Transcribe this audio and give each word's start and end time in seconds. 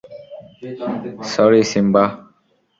Sorry, 1.31 1.61
Simba. 1.71 2.05